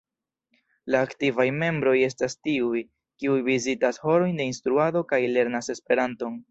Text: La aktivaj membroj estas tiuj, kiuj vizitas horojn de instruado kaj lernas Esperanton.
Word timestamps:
La 0.93 1.01
aktivaj 1.07 1.45
membroj 1.65 1.93
estas 2.07 2.37
tiuj, 2.47 2.83
kiuj 3.23 3.39
vizitas 3.51 4.05
horojn 4.07 4.43
de 4.43 4.53
instruado 4.53 5.09
kaj 5.15 5.25
lernas 5.37 5.77
Esperanton. 5.77 6.39